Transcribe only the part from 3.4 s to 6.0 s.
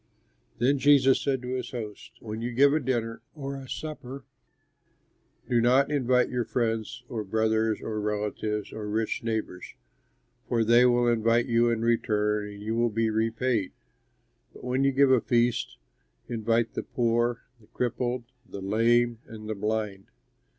a supper, do not